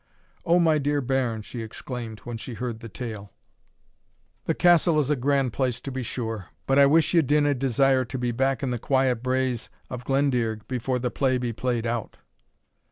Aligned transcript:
"Oh, 0.43 0.57
my 0.57 0.79
dear 0.79 0.99
bairn!" 0.99 1.43
she 1.43 1.61
exclaimed, 1.61 2.21
when 2.21 2.35
she 2.35 2.55
heard 2.55 2.79
the 2.79 2.89
tale, 2.89 3.31
"the 4.45 4.55
castle 4.55 4.99
is 4.99 5.11
a 5.11 5.15
grand 5.15 5.53
place 5.53 5.79
to 5.81 5.91
be 5.91 6.01
sure, 6.01 6.47
but 6.65 6.79
I 6.79 6.87
wish 6.87 7.13
ye 7.13 7.21
dinna 7.21 7.51
a' 7.51 7.53
desire 7.53 8.03
to 8.05 8.17
be 8.17 8.31
back 8.31 8.63
in 8.63 8.71
the 8.71 8.79
quiet 8.79 9.21
braes 9.21 9.69
of 9.91 10.03
Glendearg 10.03 10.67
before 10.67 10.97
the 10.97 11.11
play 11.11 11.37
be 11.37 11.53
played 11.53 11.85
out." 11.85 12.17